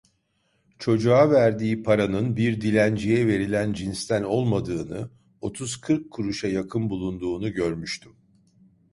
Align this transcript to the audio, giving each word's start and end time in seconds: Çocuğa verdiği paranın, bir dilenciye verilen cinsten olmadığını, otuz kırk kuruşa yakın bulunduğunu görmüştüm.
Çocuğa 0.79 1.31
verdiği 1.31 1.83
paranın, 1.83 2.35
bir 2.37 2.61
dilenciye 2.61 3.27
verilen 3.27 3.73
cinsten 3.73 4.23
olmadığını, 4.23 5.09
otuz 5.41 5.81
kırk 5.81 6.11
kuruşa 6.11 6.47
yakın 6.47 6.89
bulunduğunu 6.89 7.51
görmüştüm. 7.53 8.15